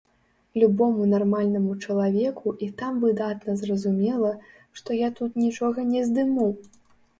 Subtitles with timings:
[0.61, 4.33] Любому нармальнаму чалавеку і там выдатна зразумела,
[4.81, 6.53] што я тут нічога не здыму!